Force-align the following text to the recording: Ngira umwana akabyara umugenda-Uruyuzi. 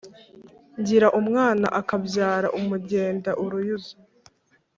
Ngira 0.79 1.07
umwana 1.19 1.67
akabyara 1.79 2.47
umugenda-Uruyuzi. 2.59 3.93